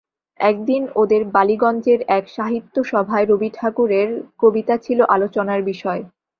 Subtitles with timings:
[0.39, 4.09] একদিন ওদের বালিগঞ্জের এক সাহিত্যসভায় রবি ঠাকুরের
[4.39, 6.01] কবিতা ছিল আলোচনার বিষয়।